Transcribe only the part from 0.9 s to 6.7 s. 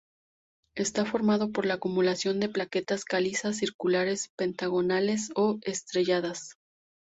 formado por la acumulación de plaquetas calizas circulares, pentagonales, o estrelladas.